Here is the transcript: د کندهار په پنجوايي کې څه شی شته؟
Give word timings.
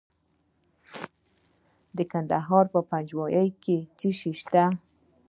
د 1.97 1.99
کندهار 2.11 2.65
په 2.73 2.79
پنجوايي 2.89 3.47
کې 3.63 3.77
څه 3.99 4.09
شی 4.19 4.33
شته؟ 4.39 4.63